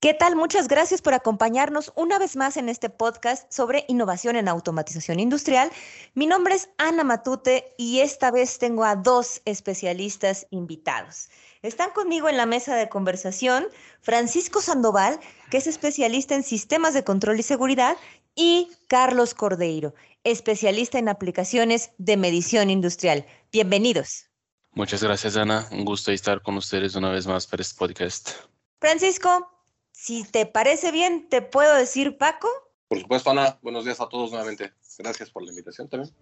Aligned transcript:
¿Qué 0.00 0.14
tal? 0.14 0.36
Muchas 0.36 0.68
gracias 0.68 1.02
por 1.02 1.12
acompañarnos 1.12 1.92
una 1.96 2.20
vez 2.20 2.36
más 2.36 2.56
en 2.56 2.68
este 2.68 2.88
podcast 2.88 3.52
sobre 3.52 3.84
innovación 3.88 4.36
en 4.36 4.46
automatización 4.46 5.18
industrial. 5.18 5.72
Mi 6.14 6.26
nombre 6.26 6.54
es 6.54 6.68
Ana 6.78 7.02
Matute 7.02 7.74
y 7.76 7.98
esta 7.98 8.30
vez 8.30 8.60
tengo 8.60 8.84
a 8.84 8.94
dos 8.94 9.42
especialistas 9.44 10.46
invitados. 10.50 11.30
Están 11.62 11.90
conmigo 11.90 12.28
en 12.28 12.36
la 12.36 12.46
mesa 12.46 12.76
de 12.76 12.88
conversación 12.88 13.66
Francisco 14.00 14.60
Sandoval, 14.60 15.18
que 15.50 15.56
es 15.56 15.66
especialista 15.66 16.36
en 16.36 16.44
sistemas 16.44 16.94
de 16.94 17.02
control 17.02 17.40
y 17.40 17.42
seguridad, 17.42 17.96
y 18.36 18.70
Carlos 18.86 19.34
Cordeiro, 19.34 19.94
especialista 20.22 21.00
en 21.00 21.08
aplicaciones 21.08 21.90
de 21.98 22.16
medición 22.16 22.70
industrial. 22.70 23.26
Bienvenidos. 23.50 24.30
Muchas 24.70 25.02
gracias, 25.02 25.36
Ana. 25.36 25.66
Un 25.72 25.84
gusto 25.84 26.12
estar 26.12 26.40
con 26.40 26.56
ustedes 26.56 26.94
una 26.94 27.10
vez 27.10 27.26
más 27.26 27.48
para 27.48 27.62
este 27.62 27.76
podcast. 27.76 28.30
Francisco, 28.78 29.57
si 29.92 30.24
te 30.24 30.46
parece 30.46 30.92
bien, 30.92 31.28
¿te 31.28 31.42
puedo 31.42 31.74
decir 31.74 32.18
Paco? 32.18 32.48
Por 32.88 33.00
supuesto, 33.00 33.30
Ana. 33.30 33.58
Buenos 33.62 33.84
días 33.84 34.00
a 34.00 34.08
todos 34.08 34.30
nuevamente. 34.30 34.72
Gracias 34.98 35.30
por 35.30 35.42
la 35.42 35.50
invitación 35.50 35.88
también. 35.88 36.14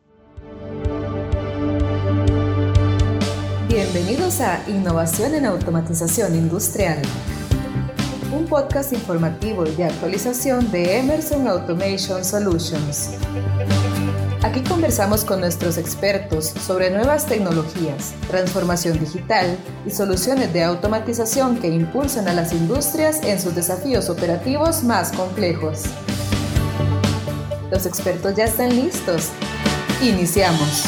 Bienvenidos 3.69 4.41
a 4.41 4.69
Innovación 4.69 5.35
en 5.35 5.47
Automatización 5.47 6.35
Industrial, 6.35 7.01
un 8.33 8.47
podcast 8.47 8.93
informativo 8.93 9.67
y 9.67 9.71
de 9.73 9.85
actualización 9.85 10.71
de 10.71 10.99
Emerson 10.99 11.47
Automation 11.47 12.25
Solutions. 12.25 13.11
Aquí 14.47 14.63
conversamos 14.63 15.25
con 15.25 15.41
nuestros 15.41 15.77
expertos 15.77 16.47
sobre 16.47 16.89
nuevas 16.89 17.27
tecnologías, 17.27 18.15
transformación 18.29 18.97
digital 19.01 19.59
y 19.85 19.91
soluciones 19.91 20.53
de 20.53 20.63
automatización 20.63 21.59
que 21.59 21.67
impulsan 21.67 22.29
a 22.29 22.33
las 22.33 22.53
industrias 22.53 23.25
en 23.25 23.41
sus 23.41 23.57
desafíos 23.57 24.09
operativos 24.09 24.85
más 24.85 25.11
complejos. 25.11 25.87
Los 27.73 27.87
expertos 27.87 28.37
ya 28.37 28.45
están 28.45 28.69
listos. 28.69 29.33
Iniciamos. 30.01 30.85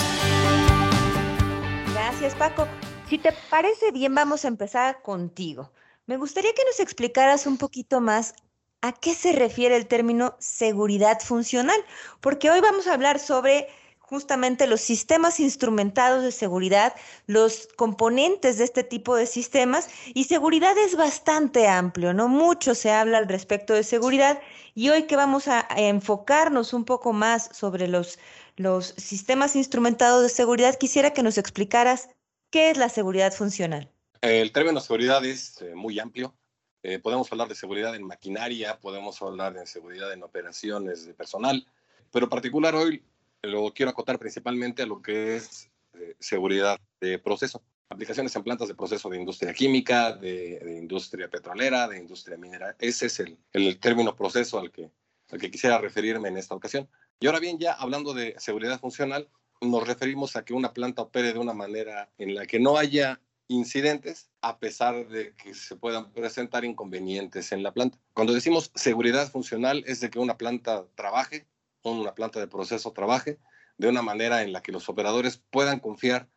Gracias, 1.95 2.37
Paco. 2.37 2.69
Si 3.09 3.19
te 3.19 3.35
parece 3.51 3.91
bien, 3.91 4.15
vamos 4.15 4.45
a 4.45 4.49
empezar 4.49 5.03
contigo. 5.03 5.73
Me 6.07 6.17
gustaría 6.17 6.53
que 6.55 6.65
nos 6.65 6.79
explicaras 6.79 7.45
un 7.49 7.59
poquito 7.59 8.01
más 8.01 8.35
¿A 8.81 8.93
qué 8.93 9.15
se 9.15 9.33
refiere 9.33 9.75
el 9.77 9.89
término 9.89 10.37
seguridad 10.39 11.21
funcional? 11.21 11.81
Porque 12.21 12.51
hoy 12.51 12.61
vamos 12.61 12.87
a 12.87 12.95
hablar 12.95 13.19
sobre 13.19 13.69
justamente 14.09 14.67
los 14.67 14.81
sistemas 14.81 15.41
instrumentados 15.41 16.23
de 16.23 16.33
seguridad, 16.33 16.95
los 17.27 17.69
componentes 17.77 18.57
de 18.57 18.65
este 18.65 18.85
tipo 18.85 19.17
de 19.17 19.27
sistemas 19.27 19.91
y 20.15 20.25
seguridad 20.25 20.79
es 20.79 20.97
bastante 20.97 21.69
amplio, 21.69 22.15
¿no? 22.15 22.29
Mucho 22.29 22.75
se 22.75 22.91
habla 22.91 23.19
al 23.19 23.29
respecto 23.29 23.75
de 23.75 23.83
seguridad 23.83 24.41
y 24.75 24.89
hoy 24.89 25.03
que 25.03 25.17
vamos 25.17 25.49
a 25.49 25.67
enfocarnos 25.77 26.73
un 26.73 26.85
poco 26.87 27.13
más 27.13 27.51
sobre 27.53 27.87
los, 27.89 28.19
los 28.57 28.95
sistemas 28.97 29.57
instrumentados 29.57 30.23
de 30.23 30.31
seguridad, 30.31 30.79
quisiera 30.79 31.13
que 31.13 31.23
nos 31.23 31.37
explicaras 31.37 32.09
qué 32.51 32.71
es 32.71 32.79
la 32.79 32.89
seguridad 32.89 33.33
funcional. 33.33 33.93
El 34.23 34.53
término 34.53 34.81
seguridad 34.81 35.23
es 35.25 35.61
eh, 35.61 35.75
muy 35.75 35.99
amplio, 35.99 36.35
eh, 36.83 36.99
podemos 36.99 37.31
hablar 37.33 37.49
de 37.49 37.55
seguridad 37.55 37.95
en 37.95 38.05
maquinaria, 38.05 38.79
podemos 38.79 39.21
hablar 39.23 39.55
de 39.55 39.67
seguridad 39.67 40.13
en 40.13 40.23
operaciones 40.23 41.07
de 41.07 41.15
personal, 41.15 41.67
pero 42.13 42.29
particular 42.29 42.75
hoy 42.75 43.03
lo 43.43 43.73
quiero 43.73 43.91
acotar 43.91 44.19
principalmente 44.19 44.83
a 44.83 44.87
lo 44.87 45.03
que 45.03 45.37
es 45.37 45.71
eh, 45.95 46.17
seguridad 46.19 46.79
de 47.01 47.19
proceso. 47.19 47.63
Aplicaciones 47.89 48.35
en 48.37 48.43
plantas 48.43 48.69
de 48.69 48.75
proceso 48.75 49.09
de 49.09 49.17
industria 49.17 49.55
química, 49.55 50.13
de, 50.13 50.77
industria 50.79 51.29
petrolera, 51.29 51.89
de 51.89 51.99
industria 51.99 52.37
minera. 52.37 52.77
Ese 52.79 53.07
es 53.07 53.21
el, 53.21 53.79
término 53.79 54.15
proceso 54.15 54.59
al 54.59 54.71
que 54.71 55.51
quisiera 55.51 55.79
referirme 55.79 56.29
en 56.29 56.37
esta 56.37 56.55
ocasión. 56.55 56.89
Y 57.19 57.27
ahora 57.27 57.41
bien, 57.41 57.59
ya 57.59 57.73
hablando 57.73 58.13
de 58.13 58.35
seguridad 58.39 58.79
funcional, 58.79 59.29
nos 59.61 59.87
referimos 59.87 60.37
a 60.37 60.45
que 60.45 60.55
una 60.55 60.73
planta 60.73 61.03
opere 61.03 61.33
de 61.33 61.39
una 61.39 61.53
manera 61.53 62.11
en 62.19 62.35
la 62.35 62.47
que 62.47 62.61
no 62.61 62.77
haya 62.77 63.21
incidentes 63.49 64.31
a 64.41 64.59
pesar 64.59 65.09
de 65.09 65.35
que 65.35 65.55
se 65.55 65.75
puedan 65.75 66.13
presentar 66.13 66.65
inconvenientes 66.65 67.51
en 67.53 67.63
la 67.63 67.73
planta. 67.73 67.99
Cuando 68.13 68.35
decimos 68.35 68.71
seguridad 68.75 69.31
funcional 69.31 69.83
es 69.87 70.01
de 70.01 70.11
que 70.11 70.19
una 70.19 70.37
planta 70.37 70.87
trabaje, 70.95 71.47
una 71.83 72.15
planta 72.15 72.39
de 72.39 72.47
proceso 72.47 72.93
trabaje 72.93 73.39
de 73.79 73.89
una 73.89 74.03
manera 74.03 74.43
en 74.43 74.53
la 74.53 74.63
que 74.63 74.73
los 74.73 74.89
operadores 74.89 75.43
puedan 75.51 75.81
confiar 75.81 76.29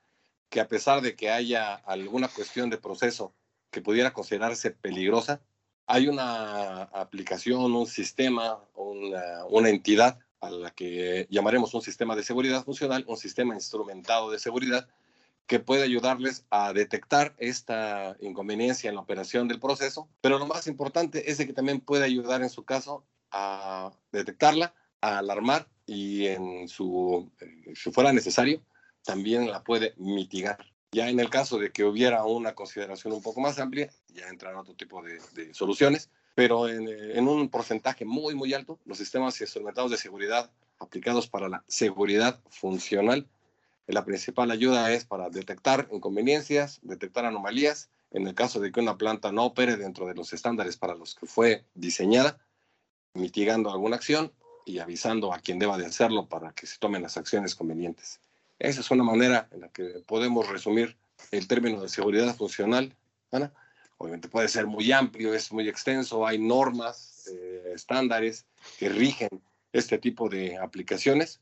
que 0.50 0.60
a 0.60 0.68
pesar 0.68 1.02
de 1.02 1.16
que 1.16 1.30
haya 1.30 1.76
alguna 1.76 2.28
cuestión 2.28 2.70
de 2.70 2.78
proceso 2.78 3.34
que 3.72 3.82
pudiera 3.82 4.14
considerarse 4.14 4.72
peligrosa, 4.72 5.42
hay 5.88 6.08
una 6.08 6.84
aplicación, 6.84 7.74
un 7.74 7.88
sistema, 7.88 8.64
una, 8.76 9.46
una 9.50 9.70
entidad 9.70 10.20
a 10.40 10.50
la 10.50 10.72
que 10.72 11.28
llamaremos 11.30 11.74
un 11.74 11.82
sistema 11.82 12.16
de 12.16 12.24
seguridad 12.24 12.64
funcional, 12.64 13.06
un 13.08 13.18
sistema 13.18 13.54
instrumentado 13.56 14.32
de 14.32 14.40
seguridad, 14.40 14.88
que 15.52 15.60
puede 15.60 15.84
ayudarles 15.84 16.46
a 16.50 16.72
detectar 16.72 17.36
esta 17.38 18.16
inconveniencia 18.22 18.88
en 18.88 18.96
la 18.96 19.02
operación 19.02 19.50
del 19.50 19.60
proceso, 19.60 20.08
pero 20.22 20.40
lo 20.40 20.48
más 20.48 20.66
importante 20.66 21.30
es 21.30 21.40
de 21.40 21.46
que 21.46 21.52
también 21.52 21.82
puede 21.82 22.06
ayudar 22.06 22.42
en 22.42 22.50
su 22.50 22.64
caso 22.64 23.04
a 23.32 23.92
detectarla, 24.14 24.74
a 25.02 25.18
alarmar 25.18 25.68
y 25.86 26.28
en 26.28 26.70
su, 26.70 27.30
eh, 27.42 27.74
si 27.76 27.92
fuera 27.92 28.14
necesario, 28.14 28.62
también 29.04 29.52
la 29.52 29.62
puede 29.62 29.94
mitigar. 29.98 30.58
Ya 30.94 31.10
en 31.10 31.20
el 31.20 31.30
caso 31.30 31.58
de 31.58 31.70
que 31.74 31.84
hubiera 31.84 32.24
una 32.24 32.56
consideración 32.56 33.12
un 33.12 33.22
poco 33.22 33.42
más 33.42 33.60
amplia, 33.60 33.92
ya 34.08 34.30
entran 34.30 34.56
otro 34.56 34.74
tipo 34.74 35.04
de, 35.04 35.54
soluciones, 35.54 36.10
pero 36.34 36.70
en, 36.70 36.88
en, 36.88 37.28
un 37.28 37.50
porcentaje 37.50 38.06
muy, 38.06 38.36
muy 38.36 38.54
alto, 38.54 38.80
los 38.86 38.98
sistemas 38.98 39.42
instrumentados 39.42 39.92
de 39.92 39.98
seguridad 39.98 40.50
aplicados 40.80 41.28
para 41.28 41.50
la 41.50 41.66
seguridad 41.68 42.40
funcional 42.50 43.28
la 43.92 44.06
principal 44.06 44.52
ayuda 44.52 44.92
es 44.92 45.06
para 45.06 45.30
detectar 45.30 45.88
inconveniencias, 45.92 46.80
detectar 46.84 47.26
anomalías, 47.26 47.90
en 48.12 48.28
el 48.28 48.36
caso 48.36 48.60
de 48.60 48.72
que 48.72 48.80
una 48.80 48.98
planta 48.98 49.32
no 49.32 49.46
opere 49.46 49.78
dentro 49.78 50.06
de 50.06 50.16
los 50.16 50.34
estándares 50.34 50.78
para 50.78 50.96
los 50.96 51.16
que 51.16 51.26
fue 51.26 51.66
diseñada, 51.74 52.38
mitigando 53.14 53.72
alguna 53.72 53.96
acción 53.96 54.32
y 54.66 54.80
avisando 54.80 55.34
a 55.34 55.40
quien 55.40 55.60
deba 55.60 55.78
de 55.78 55.86
hacerlo 55.86 56.28
para 56.28 56.54
que 56.54 56.68
se 56.68 56.78
tomen 56.78 57.02
las 57.02 57.18
acciones 57.18 57.56
convenientes. 57.56 58.20
Esa 58.60 58.82
es 58.82 58.92
una 58.92 59.04
manera 59.04 59.48
en 59.52 59.62
la 59.62 59.70
que 59.70 60.04
podemos 60.06 60.48
resumir 60.48 60.98
el 61.32 61.48
término 61.48 61.82
de 61.82 61.90
seguridad 61.90 62.36
funcional, 62.36 62.96
Ana. 63.32 63.52
Obviamente 63.98 64.30
puede 64.30 64.48
ser 64.48 64.68
muy 64.68 64.92
amplio, 64.92 65.34
es 65.34 65.52
muy 65.52 65.68
extenso, 65.68 66.26
hay 66.26 66.40
normas, 66.40 67.28
eh, 67.32 67.72
estándares 67.76 68.46
que 68.78 68.90
rigen 68.90 69.30
este 69.74 69.98
tipo 69.98 70.28
de 70.28 70.58
aplicaciones, 70.58 71.40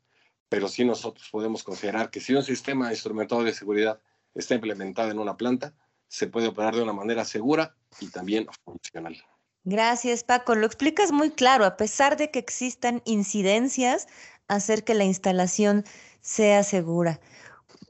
pero 0.50 0.68
sí 0.68 0.84
nosotros 0.84 1.30
podemos 1.32 1.64
considerar 1.64 2.10
que 2.10 2.20
si 2.20 2.34
un 2.34 2.44
sistema 2.44 2.92
instrumentado 2.92 3.44
de 3.44 3.54
seguridad 3.54 4.02
está 4.34 4.56
implementado 4.56 5.12
en 5.12 5.20
una 5.20 5.38
planta, 5.38 5.74
se 6.08 6.28
puede 6.28 6.48
operar 6.48 6.76
de 6.76 6.82
una 6.82 6.94
manera 6.94 7.24
segura 7.24 7.76
y 8.00 8.08
también 8.08 8.48
funcional. 8.66 9.16
Gracias, 9.64 10.24
Paco. 10.24 10.56
Lo 10.56 10.66
explicas 10.66 11.12
muy 11.12 11.30
claro. 11.30 11.66
A 11.66 11.78
pesar 11.78 12.18
de 12.18 12.32
que 12.32 12.40
existan 12.40 13.02
incidencias, 13.06 14.08
hacer 14.48 14.84
que 14.84 14.96
la 14.96 15.04
instalación 15.04 15.86
sea 16.22 16.64
segura. 16.64 17.20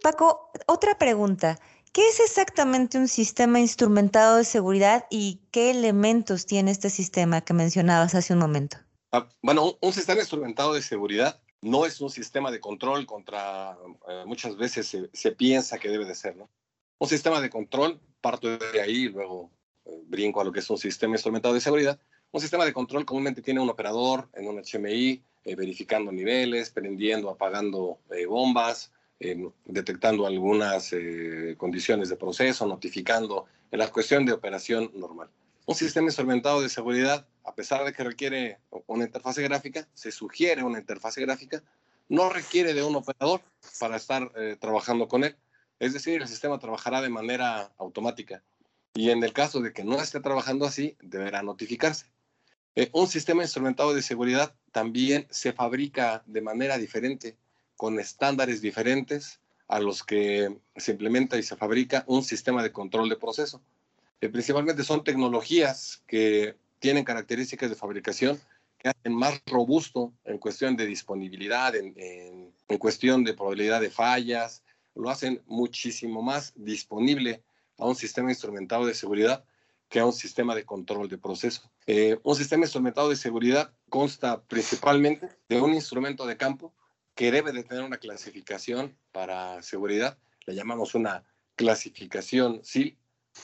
Paco, 0.04 0.52
otra 0.68 0.98
pregunta. 0.98 1.60
¿Qué 1.94 2.08
es 2.08 2.20
exactamente 2.20 2.98
un 2.98 3.08
sistema 3.08 3.60
instrumentado 3.60 4.38
de 4.38 4.44
seguridad 4.44 5.06
y 5.10 5.42
qué 5.52 5.72
elementos 5.72 6.46
tiene 6.46 6.72
este 6.72 6.90
sistema 6.90 7.42
que 7.42 7.54
mencionabas 7.54 8.14
hace 8.14 8.34
un 8.34 8.40
momento? 8.40 8.78
Ah, 9.12 9.28
bueno, 9.42 9.78
un 9.82 9.94
sistema 9.94 10.20
instrumentado 10.20 10.74
de 10.74 10.84
seguridad 10.84 11.42
no 11.62 11.86
es 11.86 12.00
un 12.02 12.10
sistema 12.10 12.52
de 12.52 12.60
control 12.60 13.06
contra, 13.06 13.78
eh, 14.08 14.24
muchas 14.26 14.56
veces 14.56 14.96
se, 15.12 15.32
piensa 15.32 15.78
que 15.78 15.90
debe 15.90 16.06
de 16.06 16.16
ser, 16.16 16.36
¿no? 16.36 16.50
Un 16.98 17.08
sistema 17.08 17.42
de 17.42 17.50
control, 17.50 18.00
parto 18.22 18.58
de 18.58 18.82
ahí, 18.82 19.10
luego 19.10 19.52
eh, 19.86 20.02
brinco 20.06 20.42
a 20.42 20.44
lo 20.44 20.52
que 20.52 20.60
es 20.60 20.70
un 20.70 20.78
sistema 20.78 21.16
instrumentado 21.16 21.54
de 21.54 21.62
seguridad. 21.62 22.00
Un 22.32 22.42
sistema 22.42 22.66
de 22.66 22.74
control 22.74 23.06
comúnmente 23.06 23.42
tiene 23.42 23.60
un 23.60 23.70
operador 23.70 24.30
en 24.34 24.48
un 24.48 24.62
HMI, 24.62 25.24
eh, 25.46 25.56
verificando 25.56 26.12
niveles, 26.12 26.70
prendiendo, 26.70 27.30
apagando 27.30 28.00
bombas, 28.28 28.92
detectando 29.66 30.26
algunas 30.26 30.94
condiciones 31.58 32.08
de 32.08 32.16
proceso, 32.16 32.66
notificando 32.66 33.48
en 33.72 33.80
la 33.80 33.92
cuestión 33.92 34.26
de 34.26 34.32
operación 34.32 34.92
normal. 34.94 35.30
Un 35.70 35.76
sistema 35.76 36.08
instrumentado 36.08 36.64
de 36.64 36.70
seguridad 36.70 37.28
a 37.44 37.54
pesar 37.54 37.86
de 37.86 37.94
que 37.94 38.04
requiere 38.04 38.58
una 38.88 39.04
interfase 39.04 39.44
gráfica, 39.44 39.88
se 39.94 40.12
sugiere 40.12 40.64
una 40.64 40.80
interfase 40.80 41.22
gráfica, 41.22 41.62
no 42.08 42.28
requiere 42.28 42.74
de 42.74 42.82
un 42.82 42.96
operador 42.96 43.42
para 43.80 43.98
estar 43.98 44.32
eh, 44.36 44.58
trabajando 44.60 45.08
con 45.08 45.24
él. 45.24 45.36
Es 45.78 45.94
decir, 45.94 46.24
el 46.24 46.28
sistema 46.28 46.58
trabajará 46.58 47.02
de 47.02 47.10
manera 47.10 47.72
automática. 47.78 48.42
Y 48.96 49.12
en 49.12 49.24
el 49.24 49.32
caso 49.32 49.62
de 49.62 49.72
que 49.72 49.84
no 49.84 50.02
esté 50.02 50.20
trabajando 50.22 50.66
así, 50.66 50.98
deberá 51.04 51.44
notificarse. 51.44 52.08
Eh, 52.76 52.90
un 52.92 53.06
sistema 53.06 53.44
instrumentado 53.44 53.94
de 53.94 54.02
seguridad 54.02 54.56
también 54.72 55.28
se 55.30 55.54
fabrica 55.54 56.24
de 56.26 56.42
manera 56.42 56.80
diferente, 56.80 57.38
con 57.76 58.00
estándares 58.00 58.60
diferentes 58.60 59.40
a 59.68 59.80
los 59.80 60.02
que 60.02 60.58
se 60.78 60.94
implementa 60.94 61.38
y 61.38 61.44
se 61.44 61.56
fabrica 61.56 62.06
un 62.08 62.24
sistema 62.24 62.64
de 62.64 62.72
control 62.72 63.08
de 63.08 63.18
proceso. 63.18 63.62
Eh, 64.22 64.30
principalmente 64.30 64.84
son 64.84 65.04
tecnologías 65.04 66.04
que 66.08 66.56
tienen 66.80 67.04
características 67.04 67.70
de 67.70 67.76
fabricación 67.76 68.40
que 68.78 68.90
hacen 68.90 69.14
más 69.14 69.42
robusto 69.46 70.14
en 70.24 70.38
cuestión 70.38 70.76
de 70.76 70.86
disponibilidad, 70.86 71.76
en, 71.76 72.54
cuestión 72.80 73.24
de 73.24 73.34
probabilidad 73.34 73.82
de 73.82 73.90
fallas, 73.90 74.64
lo 74.96 75.10
hacen 75.10 75.42
muchísimo 75.48 76.22
más 76.22 76.54
disponible 76.56 77.44
a 77.78 77.86
un 77.86 77.96
sistema 77.96 78.30
instrumentado 78.30 78.86
de 78.86 78.94
seguridad 78.94 79.44
que 79.90 80.00
a 80.00 80.06
un 80.06 80.14
sistema 80.14 80.56
de 80.56 80.66
control 80.66 81.10
de 81.10 81.18
proceso. 81.18 81.70
Eh, 81.88 82.20
un 82.24 82.36
sistema 82.36 82.64
instrumentado 82.64 83.10
de 83.10 83.16
seguridad 83.16 83.74
consta 83.90 84.44
principalmente 84.44 85.30
de 85.50 85.60
un 85.60 85.74
instrumento 85.74 86.26
de 86.26 86.38
campo 86.38 86.74
que 87.16 87.32
debe 87.32 87.52
de 87.52 87.64
tener 87.64 87.84
una 87.84 87.98
clasificación 87.98 88.96
para 89.12 89.62
seguridad, 89.64 90.18
le 90.46 90.56
llamamos 90.56 90.94
una 90.96 91.26
clasificación 91.56 92.62
SIL, 92.64 92.98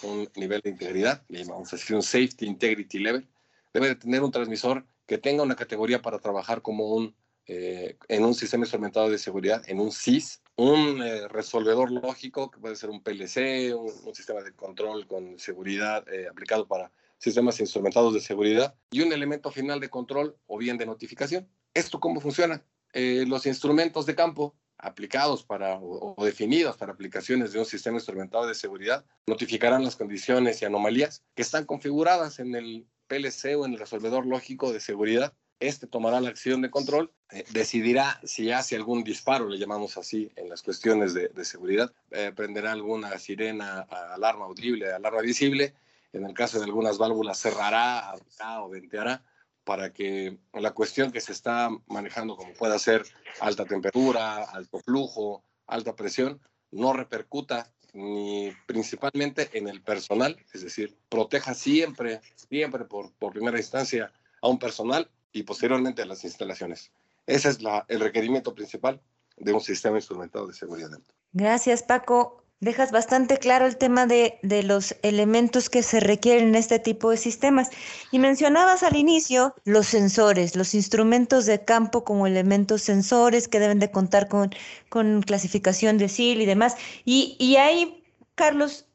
un 0.04 0.30
nivel 0.36 0.62
de 0.62 0.70
integridad, 0.72 1.24
le 1.28 1.44
llamamos 1.44 1.74
así 1.74 1.94
un 1.94 2.04
Safety 2.04 2.46
Integrity 2.46 3.00
Level, 3.00 3.28
debe 3.74 3.88
de 3.90 3.96
tener 3.96 4.24
un 4.24 4.32
transmisor 4.32 4.86
que 5.06 5.18
tenga 5.18 5.44
una 5.44 5.56
categoría 5.56 6.02
para 6.02 6.20
trabajar 6.20 6.62
como 6.62 6.96
un, 6.96 7.16
eh, 7.48 7.98
en 8.08 8.24
un 8.24 8.34
sistema 8.34 8.64
instrumentado 8.64 9.10
de 9.10 9.18
seguridad, 9.18 9.64
en 9.68 9.80
un 9.80 9.92
SIS, 9.92 10.42
un 10.56 11.02
eh, 11.04 11.28
resolvedor 11.28 11.92
lógico, 11.92 12.50
que 12.50 12.60
puede 12.60 12.76
ser 12.76 12.90
un 12.90 13.04
PLC, 13.04 13.74
un, 13.76 14.16
sistema 14.16 14.42
de 14.42 14.54
control 14.54 15.06
con 15.08 15.38
seguridad 15.38 16.08
eh, 16.12 16.28
aplicado 16.28 16.68
para 16.68 16.92
sistemas 17.18 17.60
instrumentados 17.60 18.14
de 18.14 18.20
seguridad, 18.20 18.76
y 18.92 19.02
un 19.02 19.14
elemento 19.14 19.52
final 19.52 19.80
de 19.80 19.90
control 19.90 20.38
o 20.48 20.58
bien 20.58 20.78
de 20.78 20.86
notificación. 20.86 21.48
¿Esto 21.74 22.00
cómo 22.00 22.22
funciona? 22.22 22.64
los 22.98 23.46
instrumentos 23.46 24.06
de 24.06 24.16
campo 24.16 24.56
aplicados 24.77 25.44
para 25.44 25.77
o, 25.80 26.16
definidos 26.24 26.77
para 26.77 26.94
aplicaciones 26.94 27.54
de 27.54 27.60
un 27.60 27.66
sistema 27.66 27.98
instrumentado 27.98 28.45
de 28.48 28.56
seguridad 28.56 29.06
notificarán 29.27 29.83
las 29.83 29.95
condiciones 29.95 30.62
y 30.62 30.66
anomalías 30.66 31.24
que 31.36 31.42
están 31.42 31.66
configuradas 31.66 32.39
en 32.39 32.56
el 32.56 32.86
PLC 33.07 33.56
o 33.57 33.66
en 33.66 33.74
el 33.74 33.80
resolvedor 33.80 34.25
lógico 34.25 34.72
de 34.74 34.80
seguridad. 34.80 35.33
Este 35.60 35.88
tomará 35.88 36.19
la 36.19 36.30
acción 36.30 36.62
de 36.62 36.69
control, 36.69 37.13
eh, 37.31 37.45
decidirá 37.51 38.19
si 38.24 38.51
hace 38.51 38.75
algún 38.75 39.04
disparo, 39.04 39.48
le 39.48 39.57
llamamos 39.57 39.98
así 39.98 40.30
en 40.36 40.50
las 40.50 40.62
cuestiones 40.62 41.13
de, 41.13 41.45
seguridad, 41.45 41.94
eh, 42.12 42.33
prenderá 42.36 42.74
alguna 42.74 43.18
sirena, 43.18 43.81
alarma 43.81 44.45
audible, 44.45 44.92
alarma 44.92 45.21
visible. 45.21 45.74
En 46.12 46.25
el 46.25 46.33
caso 46.33 46.60
de 46.60 46.66
algunas 46.66 46.98
válvulas 46.98 47.39
cerrará, 47.39 48.10
abrirá 48.10 48.63
o 48.63 48.69
venteará 48.69 49.24
para 49.66 49.92
que 49.92 50.38
la 50.54 50.72
cuestión 50.72 51.12
que 51.12 51.20
se 51.20 51.34
está 51.34 51.70
manejando, 51.88 52.38
como 52.38 52.54
pueda 52.54 52.80
ser 52.80 53.04
alta 53.42 53.66
temperatura, 53.66 54.44
alto 54.44 54.80
flujo, 54.80 55.44
alta 55.68 55.96
presión, 55.96 56.40
no 56.72 56.94
repercuta 56.94 57.72
ni 57.94 58.52
principalmente 58.68 59.50
en 59.54 59.68
el 59.68 59.82
personal, 59.82 60.38
es 60.54 60.62
decir, 60.62 60.96
proteja 61.10 61.54
siempre, 61.54 62.22
siempre 62.36 62.86
por, 62.86 63.12
por 63.14 63.34
primera 63.34 63.58
instancia 63.58 64.14
a 64.42 64.48
un 64.48 64.60
personal 64.60 65.10
y 65.32 65.44
posteriormente 65.44 66.04
a 66.04 66.06
las 66.06 66.24
instalaciones. 66.24 66.92
Ese 67.26 67.50
es 67.50 67.62
la, 67.62 67.86
el 67.88 68.02
requerimiento 68.02 68.54
principal 68.54 69.02
de 69.38 69.52
un 69.52 69.62
sistema 69.62 69.98
instrumentado 69.98 70.48
de 70.48 70.54
seguridad. 70.54 70.90
Gracias, 71.34 71.84
Paco 71.84 72.44
dejas 72.60 72.92
bastante 72.92 73.38
claro 73.38 73.66
el 73.66 73.78
tema 73.78 74.06
de, 74.07 74.40
los 74.63 74.96
elementos 75.02 75.69
que 75.69 75.84
se 75.84 76.00
requieren 76.00 76.50
en 76.50 76.56
este 76.56 76.80
tipo 76.80 77.12
de 77.12 77.18
sistemas. 77.18 77.69
Y 78.12 78.19
mencionabas 78.19 78.84
al 78.84 78.96
inicio 78.96 79.56
los 79.66 79.88
sensores, 79.88 80.56
los 80.56 80.74
instrumentos 80.74 81.46
de 81.46 81.63
campo 81.63 82.04
como 82.04 82.28
elementos 82.28 82.81
sensores 82.81 83.48
que 83.48 83.60
deben 83.60 83.80
de 83.80 83.92
contar 83.92 84.28
con, 84.28 84.52
con 84.90 85.22
clasificación 85.22 85.98
de 85.98 86.10
SIL 86.10 86.42
y 86.42 86.46
demás. 86.46 86.75
Y, 87.04 87.36
y 87.40 87.57
ahí, 87.57 88.04
Carlos, 88.36 88.86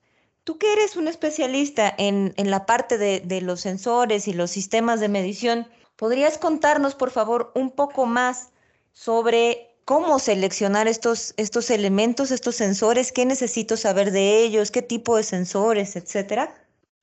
tú 0.45 0.59
que 0.59 0.73
eres 0.73 0.97
un 0.97 1.09
especialista 1.09 1.95
en, 1.97 2.33
en 2.37 2.51
la 2.51 2.67
parte 2.67 2.99
de, 2.99 3.21
de 3.21 3.41
los 3.41 3.61
sensores 3.61 4.27
y 4.27 4.33
los 4.33 4.51
sistemas 4.51 5.01
de 5.01 5.09
medición, 5.09 5.69
¿podrías 5.97 6.39
contarnos, 6.39 6.95
por 6.95 7.11
favor, 7.11 7.53
un 7.55 7.71
poco 7.71 8.07
más 8.07 8.51
sobre 8.93 9.70
cómo 9.85 10.19
seleccionar 10.19 10.89
estos, 10.89 11.35
estos 11.37 11.71
elementos, 11.71 12.31
estos 12.31 12.57
sensores, 12.57 13.13
qué 13.13 13.27
necesito 13.27 13.77
saber 13.77 14.11
de 14.11 14.43
ellos, 14.45 14.71
qué 14.71 14.83
tipo 14.83 15.17
de 15.17 15.23
sensores, 15.23 15.97
etcétera? 15.97 16.55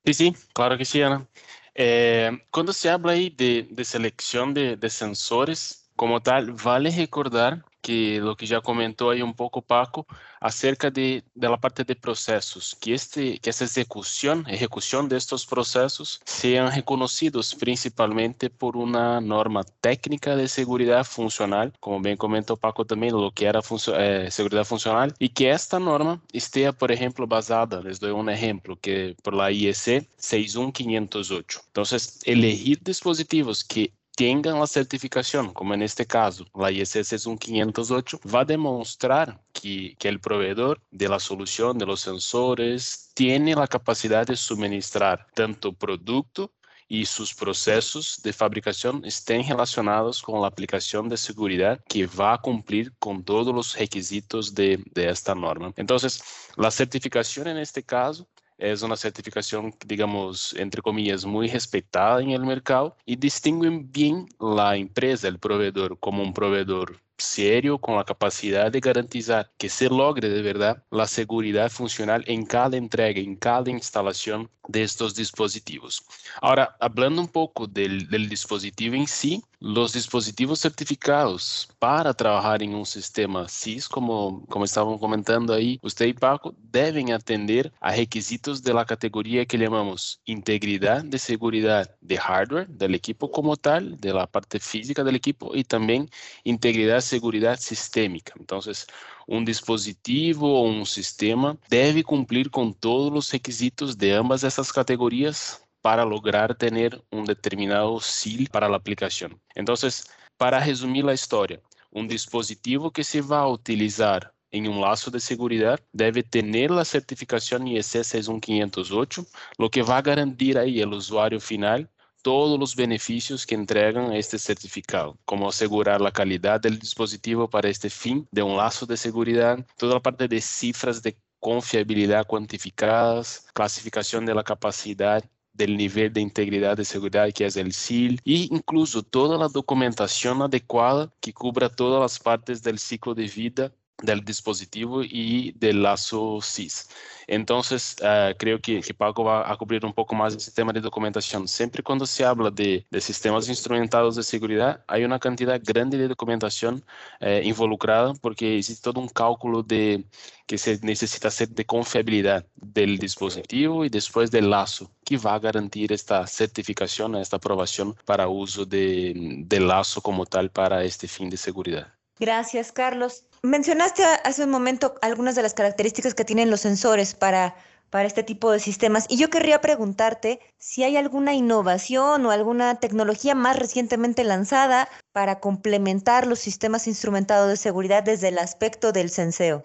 Sí, 0.04 0.14
sí, 0.14 0.36
claro 0.54 0.78
que 0.78 0.84
sí, 0.84 1.02
Ana. 1.02 1.26
Eh, 1.74 2.30
cuando 2.50 2.72
se 2.72 2.90
habla 2.90 3.12
ahí 3.12 3.30
de, 3.30 3.68
de 3.70 3.84
selección 3.84 4.54
de, 4.54 4.76
de 4.76 4.90
sensores, 4.90 5.90
como 5.96 6.22
tal, 6.22 6.52
vale 6.52 6.90
recordar 6.90 7.64
que 7.88 8.20
lo 8.20 8.36
que 8.36 8.44
ya 8.44 8.60
comentó 8.60 9.08
ahí 9.08 9.22
un 9.22 9.32
poco 9.32 9.62
Paco 9.62 10.06
acerca 10.40 10.90
de, 10.90 11.24
de, 11.34 11.48
la 11.48 11.56
parte 11.56 11.84
de 11.84 11.96
procesos, 11.96 12.76
que, 12.78 12.92
este, 12.92 13.38
que 13.38 13.48
esa 13.48 13.64
ejecución, 13.64 14.44
ejecución 14.46 15.08
de 15.08 15.16
estos 15.16 15.46
procesos 15.46 16.20
sean 16.26 16.70
reconocidos 16.70 17.54
principalmente 17.54 18.50
por 18.50 18.76
una 18.76 19.22
norma 19.22 19.64
técnica 19.80 20.36
de 20.36 20.48
seguridad 20.48 21.02
funcional, 21.02 21.72
como 21.80 21.98
bien 22.00 22.18
comentó 22.18 22.58
Paco 22.58 22.84
también, 22.84 23.14
lo 23.14 23.30
que 23.30 23.46
era 23.46 23.60
eh, 23.96 24.28
seguridad 24.30 24.64
funcional, 24.64 25.14
y 25.18 25.30
que 25.30 25.50
esta 25.50 25.78
norma 25.78 26.20
esté, 26.30 26.70
por 26.74 26.92
ejemplo, 26.92 27.26
basada, 27.26 27.80
les 27.80 27.98
doy 28.00 28.10
un 28.10 28.28
ejemplo, 28.28 28.78
que 28.78 29.16
por 29.22 29.32
la 29.32 29.50
IEC 29.50 30.06
61508. 30.18 31.60
Entonces, 31.68 32.20
elegir 32.26 32.82
dispositivos 32.82 33.64
que 33.64 33.92
tengan 34.18 34.58
la 34.58 34.66
certificación, 34.66 35.52
como 35.52 35.74
en 35.74 35.82
este 35.82 36.04
caso, 36.04 36.44
la 36.52 36.72
ISS 36.72 37.06
16508, 37.06 38.18
va 38.34 38.40
a 38.40 38.44
demostrar 38.44 39.40
que, 39.52 39.94
que 39.96 40.08
el 40.08 40.18
proveedor 40.18 40.82
de 40.90 41.08
la 41.08 41.20
solución 41.20 41.78
de 41.78 41.86
los 41.86 42.00
sensores 42.00 43.12
tiene 43.14 43.54
la 43.54 43.68
capacidad 43.68 44.26
de 44.26 44.34
suministrar 44.34 45.28
tanto 45.34 45.72
producto 45.72 46.52
y 46.88 47.06
sus 47.06 47.32
procesos 47.32 48.20
de 48.24 48.32
fabricación 48.32 49.04
estén 49.04 49.46
relacionados 49.46 50.20
con 50.20 50.40
la 50.40 50.48
aplicación 50.48 51.08
de 51.08 51.16
seguridad 51.16 51.80
que 51.88 52.08
va 52.08 52.34
a 52.34 52.38
cumplir 52.38 52.92
con 52.98 53.22
todos 53.22 53.54
los 53.54 53.78
requisitos 53.78 54.52
de, 54.52 54.82
de 54.94 55.10
esta 55.10 55.36
norma. 55.36 55.72
Entonces, 55.76 56.20
la 56.56 56.72
certificación 56.72 57.46
en 57.46 57.58
este 57.58 57.84
caso 57.84 58.26
es 58.58 58.82
una 58.82 58.96
certificación, 58.96 59.74
digamos, 59.86 60.54
entre 60.54 60.82
comillas, 60.82 61.24
muy 61.24 61.48
respetada 61.48 62.20
en 62.20 62.30
el 62.30 62.44
mercado 62.44 62.96
y 63.06 63.16
distinguen 63.16 63.90
bien 63.90 64.28
la 64.40 64.76
empresa, 64.76 65.28
el 65.28 65.38
proveedor, 65.38 65.98
como 65.98 66.22
un 66.22 66.34
proveedor 66.34 67.00
serio 67.18 67.78
con 67.78 67.96
la 67.96 68.04
capacidad 68.04 68.70
de 68.70 68.80
garantizar 68.80 69.50
que 69.58 69.68
se 69.68 69.88
logre 69.88 70.28
de 70.28 70.42
verdad 70.42 70.84
la 70.90 71.06
seguridad 71.06 71.70
funcional 71.70 72.24
en 72.26 72.46
cada 72.46 72.76
entrega, 72.76 73.20
en 73.20 73.36
cada 73.36 73.70
instalación 73.70 74.50
de 74.68 74.82
estos 74.82 75.14
dispositivos. 75.14 76.02
Ahora, 76.40 76.76
hablando 76.80 77.20
un 77.20 77.28
poco 77.28 77.66
del, 77.66 78.08
del 78.08 78.28
dispositivo 78.28 78.94
en 78.94 79.06
sí, 79.06 79.42
los 79.60 79.92
dispositivos 79.92 80.60
certificados 80.60 81.68
para 81.78 82.14
trabajar 82.14 82.62
en 82.62 82.74
un 82.74 82.86
sistema 82.86 83.48
SIS, 83.48 83.88
como, 83.88 84.46
como 84.46 84.64
estaban 84.64 84.98
comentando 84.98 85.52
ahí 85.52 85.80
usted 85.82 86.06
y 86.06 86.12
Paco, 86.12 86.54
deben 86.58 87.12
atender 87.12 87.72
a 87.80 87.92
requisitos 87.92 88.62
de 88.62 88.72
la 88.72 88.84
categoría 88.84 89.46
que 89.46 89.58
llamamos 89.58 90.20
integridad 90.24 91.04
de 91.04 91.18
seguridad 91.18 91.96
de 92.00 92.16
hardware 92.16 92.68
del 92.68 92.94
equipo 92.94 93.30
como 93.30 93.56
tal, 93.56 93.96
de 93.98 94.12
la 94.12 94.26
parte 94.26 94.60
física 94.60 95.02
del 95.02 95.16
equipo 95.16 95.54
y 95.54 95.64
también 95.64 96.08
integridad 96.44 97.00
seguridad 97.00 97.58
sistémica. 97.58 98.34
Entonces, 98.38 98.86
un 99.26 99.44
dispositivo 99.44 100.60
o 100.60 100.62
un 100.62 100.86
sistema 100.86 101.58
debe 101.68 102.04
cumplir 102.04 102.50
con 102.50 102.74
todos 102.74 103.12
los 103.12 103.30
requisitos 103.32 103.98
de 103.98 104.14
ambas 104.14 104.44
esas 104.44 104.72
categorías 104.72 105.67
para 105.80 106.04
lograr 106.04 106.54
tener 106.54 107.02
un 107.10 107.24
determinado 107.24 108.00
SIL 108.00 108.48
para 108.50 108.68
la 108.68 108.76
aplicación. 108.76 109.40
Entonces, 109.54 110.10
para 110.36 110.60
resumir 110.60 111.04
la 111.04 111.14
historia, 111.14 111.60
un 111.90 112.08
dispositivo 112.08 112.90
que 112.90 113.04
se 113.04 113.20
va 113.20 113.40
a 113.40 113.48
utilizar 113.48 114.32
en 114.50 114.68
un 114.68 114.80
lazo 114.80 115.10
de 115.10 115.20
seguridad 115.20 115.78
debe 115.92 116.22
tener 116.22 116.70
la 116.70 116.84
certificación 116.84 117.66
IEC 117.66 118.04
61508, 118.04 119.26
lo 119.58 119.70
que 119.70 119.82
va 119.82 119.98
a 119.98 120.02
garantir 120.02 120.58
ahí 120.58 120.80
al 120.80 120.94
usuario 120.94 121.40
final 121.40 121.90
todos 122.22 122.58
los 122.58 122.74
beneficios 122.74 123.46
que 123.46 123.54
entregan 123.54 124.12
este 124.12 124.38
certificado, 124.38 125.18
como 125.24 125.48
asegurar 125.48 126.00
la 126.00 126.10
calidad 126.10 126.60
del 126.60 126.78
dispositivo 126.78 127.48
para 127.48 127.68
este 127.68 127.90
fin 127.90 128.26
de 128.32 128.42
un 128.42 128.56
lazo 128.56 128.86
de 128.86 128.96
seguridad, 128.96 129.64
toda 129.76 129.94
la 129.94 130.02
parte 130.02 130.26
de 130.28 130.40
cifras 130.40 131.02
de 131.02 131.16
confiabilidad 131.40 132.26
cuantificadas, 132.26 133.46
clasificación 133.54 134.26
de 134.26 134.34
la 134.34 134.42
capacidad 134.42 135.24
del 135.58 135.76
nivel 135.76 136.12
de 136.12 136.22
integridad 136.22 136.76
de 136.76 136.84
seguridad 136.84 137.30
que 137.34 137.44
es 137.44 137.56
el 137.56 137.72
SIL 137.72 138.20
e 138.24 138.48
incluso 138.50 139.02
toda 139.02 139.36
la 139.36 139.48
documentación 139.48 140.40
adecuada 140.40 141.12
que 141.20 141.34
cubra 141.34 141.68
todas 141.68 142.00
las 142.00 142.18
partes 142.18 142.62
del 142.62 142.78
ciclo 142.78 143.14
de 143.14 143.26
vida 143.26 143.72
del 144.02 144.24
dispositivo 144.24 145.02
y 145.02 145.52
del 145.52 145.82
lazo 145.82 146.40
SIS. 146.40 146.88
Entonces, 147.26 147.96
uh, 148.00 148.34
creo 148.38 148.60
que, 148.60 148.80
que, 148.80 148.94
Paco 148.94 149.24
va 149.24 149.50
a 149.50 149.56
cubrir 149.56 149.84
un 149.84 149.92
poco 149.92 150.14
más 150.14 150.34
ese 150.34 150.50
tema 150.50 150.72
de 150.72 150.80
documentación. 150.80 151.46
Siempre 151.46 151.82
cuando 151.82 152.06
se 152.06 152.24
habla 152.24 152.50
de, 152.50 152.86
de 152.90 153.00
sistemas 153.00 153.48
instrumentados 153.48 154.16
de 154.16 154.22
seguridad, 154.22 154.82
hay 154.86 155.04
una 155.04 155.18
cantidad 155.18 155.60
grande 155.62 155.98
de 155.98 156.08
documentación 156.08 156.82
eh, 157.20 157.42
involucrada 157.44 158.14
porque 158.14 158.58
existe 158.58 158.82
todo 158.82 159.00
un 159.00 159.08
cálculo 159.08 159.62
de 159.62 160.04
que 160.46 160.56
se 160.56 160.78
necesita 160.82 161.28
hacer 161.28 161.48
de 161.50 161.66
confiabilidad 161.66 162.46
del 162.54 162.98
dispositivo 162.98 163.84
y 163.84 163.90
después 163.90 164.30
del 164.30 164.48
lazo, 164.48 164.90
que 165.04 165.18
va 165.18 165.34
a 165.34 165.38
garantir 165.38 165.92
esta 165.92 166.26
certificación, 166.26 167.16
esta 167.16 167.36
aprobación 167.36 167.94
para 168.06 168.28
uso 168.28 168.64
de, 168.64 169.12
del 169.46 169.68
lazo 169.68 170.00
como 170.00 170.24
tal 170.24 170.50
para 170.50 170.84
este 170.84 171.06
fin 171.08 171.28
de 171.28 171.36
seguridad. 171.36 171.97
Gracias, 172.18 172.72
Carlos. 172.72 173.24
Mencionaste 173.42 174.02
hace 174.24 174.44
un 174.44 174.50
momento 174.50 174.94
algunas 175.00 175.34
de 175.36 175.42
las 175.42 175.54
características 175.54 176.14
que 176.14 176.24
tienen 176.24 176.50
los 176.50 176.60
sensores 176.60 177.14
para, 177.14 177.54
para 177.90 178.06
este 178.06 178.24
tipo 178.24 178.50
de 178.50 178.58
sistemas 178.58 179.06
y 179.08 179.16
yo 179.16 179.30
querría 179.30 179.60
preguntarte 179.60 180.40
si 180.58 180.82
hay 180.82 180.96
alguna 180.96 181.34
innovación 181.34 182.26
o 182.26 182.30
alguna 182.30 182.80
tecnología 182.80 183.34
más 183.34 183.56
recientemente 183.56 184.24
lanzada 184.24 184.88
para 185.12 185.38
complementar 185.38 186.26
los 186.26 186.40
sistemas 186.40 186.88
instrumentados 186.88 187.48
de 187.48 187.56
seguridad 187.56 188.02
desde 188.02 188.28
el 188.28 188.38
aspecto 188.38 188.90
del 188.90 189.10
senseo. 189.10 189.62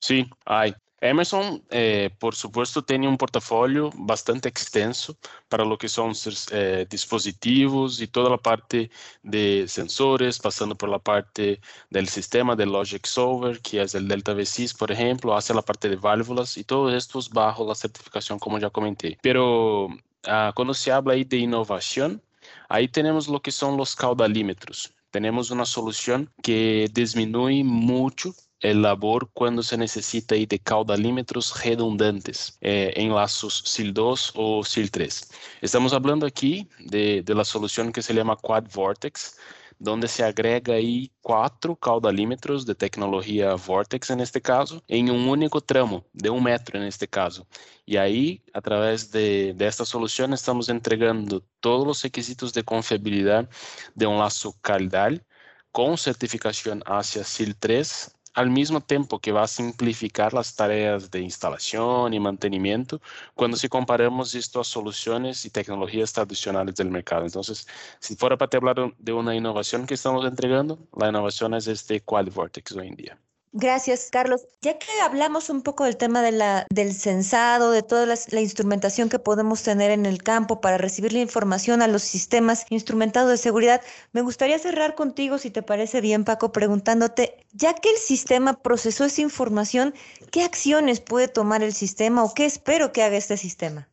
Sí, 0.00 0.28
hay. 0.44 0.74
Emerson, 1.00 1.62
eh, 1.70 2.10
por 2.18 2.34
supuesto, 2.34 2.82
tiene 2.82 3.06
un 3.06 3.18
portafolio 3.18 3.90
bastante 3.94 4.48
extenso 4.48 5.16
para 5.48 5.64
lo 5.64 5.76
que 5.76 5.88
son 5.88 6.12
eh, 6.52 6.86
dispositivos 6.88 8.00
y 8.00 8.08
toda 8.08 8.30
la 8.30 8.38
parte 8.38 8.90
de 9.22 9.66
sensores, 9.68 10.38
pasando 10.38 10.74
por 10.74 10.88
parte 11.02 11.60
del 11.90 12.08
sistema 12.08 12.56
de 12.56 12.66
Logic 12.66 13.04
Solver, 13.06 13.60
que 13.60 13.82
es 13.82 13.94
el 13.94 14.08
Delta 14.08 14.32
V6, 14.34 14.76
por 14.76 14.90
ejemplo, 14.90 15.36
hacia 15.36 15.54
la 15.54 15.62
parte 15.62 15.88
de 15.90 15.96
válvulas 15.96 16.56
y 16.56 16.64
todo 16.64 16.94
esto 16.94 17.18
es 17.18 17.28
bajo 17.28 17.66
la 17.66 17.74
certificación, 17.74 18.38
como 18.38 18.58
ya 18.58 18.70
comenté. 18.70 19.18
Pero 19.22 19.88
ah, 20.24 20.54
se 20.72 20.92
habla 20.92 21.12
ahí 21.14 21.24
de 21.24 21.38
innovación, 21.38 22.22
ahí 22.68 22.88
tenemos 22.88 23.28
lo 23.28 23.40
que 23.42 23.52
son 23.52 23.76
los 23.76 23.94
caudalímetros. 23.94 24.92
Tenemos 25.10 25.50
una 25.50 25.64
solución 25.64 26.30
que 26.42 26.88
disminuye 26.92 27.64
mucho 27.64 28.30
el 28.30 28.45
labor 28.60 29.30
cuando 29.32 29.62
se 29.62 29.76
necesita 29.76 30.34
de 30.34 30.58
caudalímetros 30.58 31.62
redundantes 31.62 32.56
eh, 32.60 32.92
en 32.96 33.14
lazos 33.14 33.64
SIL2 33.64 34.32
o 34.34 34.60
SIL3. 34.60 35.30
Estamos 35.60 35.92
hablando 35.92 36.26
aquí 36.26 36.68
de, 36.78 37.22
de, 37.22 37.34
la 37.34 37.44
solución 37.44 37.92
que 37.92 38.02
se 38.02 38.14
llama 38.14 38.36
Quad 38.36 38.64
Vortex, 38.74 39.36
donde 39.78 40.08
se 40.08 40.24
agrega 40.24 40.74
ahí 40.74 41.12
cuatro 41.20 41.76
caudalímetros 41.76 42.64
de 42.64 42.74
tecnología 42.74 43.54
Vortex 43.54 44.10
en 44.10 44.20
este 44.20 44.40
caso, 44.40 44.82
en 44.88 45.10
un 45.10 45.28
único 45.28 45.60
tramo 45.60 46.06
de 46.12 46.30
un 46.30 46.42
metro 46.42 46.78
en 46.78 46.86
este 46.86 47.06
caso. 47.06 47.46
Y 47.84 47.98
ahí, 47.98 48.42
a 48.54 48.60
través 48.62 49.10
de, 49.10 49.52
de 49.54 49.66
esta 49.66 49.84
solución, 49.84 50.32
estamos 50.32 50.68
entregando 50.70 51.44
todos 51.60 51.86
los 51.86 52.02
requisitos 52.02 52.54
de 52.54 52.64
confiabilidad 52.64 53.48
de 53.94 54.06
un 54.06 54.18
lazo 54.18 54.56
caldal 54.62 55.24
con 55.72 55.98
certificación 55.98 56.82
hacia 56.86 57.22
SIL3 57.22 58.15
al 58.36 58.50
mismo 58.50 58.80
tiempo 58.82 59.18
que 59.18 59.32
va 59.32 59.44
a 59.44 59.48
simplificar 59.48 60.34
las 60.34 60.54
tareas 60.54 61.10
de 61.10 61.20
instalación 61.20 62.12
y 62.14 62.20
mantenimiento 62.20 63.00
cuando 63.34 63.56
si 63.56 63.68
comparamos 63.68 64.34
esto 64.34 64.60
a 64.60 64.64
soluciones 64.64 65.44
y 65.46 65.50
tecnologías 65.50 66.12
tradicionales 66.12 66.74
del 66.76 66.90
mercado. 66.90 67.24
Entonces, 67.24 67.66
si 67.98 68.14
fuera 68.16 68.36
para 68.36 68.58
hablar 68.58 68.94
de 68.98 69.12
una 69.12 69.34
innovación 69.34 69.86
que 69.86 69.94
estamos 69.94 70.26
entregando, 70.26 70.78
la 70.96 71.08
innovación 71.08 71.54
es 71.54 71.66
este 71.66 72.00
Quad 72.02 72.26
Vortex 72.32 72.72
hoy 72.72 72.88
en 72.88 72.96
día. 72.96 73.25
Gracias, 73.58 74.10
Carlos. 74.10 74.46
Ya 74.60 74.78
que 74.78 74.86
hablamos 75.02 75.48
un 75.48 75.62
poco 75.62 75.84
del 75.84 75.96
tema 75.96 76.20
de 76.20 76.30
la, 76.30 76.66
del 76.68 76.92
censado, 76.94 77.70
de 77.70 77.82
toda 77.82 78.04
la, 78.04 78.40
instrumentación 78.42 79.08
que 79.08 79.18
podemos 79.18 79.62
tener 79.62 79.90
en 79.92 80.04
el 80.04 80.22
campo 80.22 80.60
para 80.60 80.76
recibir 80.76 81.14
la 81.14 81.20
información 81.20 81.80
a 81.80 81.86
los 81.86 82.02
sistemas 82.02 82.66
instrumentados 82.68 83.30
de 83.30 83.38
seguridad, 83.38 83.80
me 84.12 84.20
gustaría 84.20 84.58
cerrar 84.58 84.94
contigo, 84.94 85.38
si 85.38 85.50
te 85.50 85.62
parece 85.62 86.02
bien, 86.02 86.24
Paco, 86.24 86.52
preguntándote, 86.52 87.46
ya 87.54 87.72
que 87.72 87.88
el 87.88 87.96
sistema 87.96 88.60
procesó 88.62 89.06
esa 89.06 89.22
información, 89.22 89.94
¿qué 90.30 90.44
acciones 90.44 91.00
puede 91.00 91.26
tomar 91.26 91.62
el 91.62 91.72
sistema 91.72 92.24
o 92.24 92.34
qué 92.34 92.44
espero 92.44 92.92
que 92.92 93.04
haga 93.04 93.16
este 93.16 93.38
sistema? 93.38 93.88